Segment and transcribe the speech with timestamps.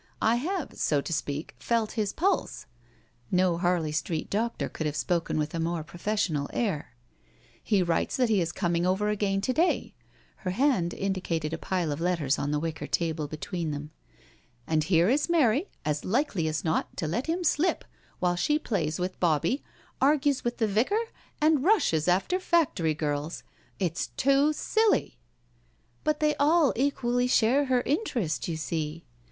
[0.23, 2.65] I have, so to speak, felt his pulse
[3.39, 6.95] "—no Harley Street doctor could have spoken with a more prolessional air
[7.71, 9.93] —"He writes that he is coming over again to day
[10.43, 13.91] "—^her hand indicated a pile of letters on the wicker table be tween them
[14.65, 17.85] —"and here is Mary, as likely as not to let him slip,
[18.17, 19.63] while she plays with Bobbie,
[20.01, 21.03] argues with the vicar,
[21.39, 23.43] and rushes after factory girls—
[23.79, 25.17] it's too silly I
[26.03, 29.05] ""But they all equally share her interest, you see!"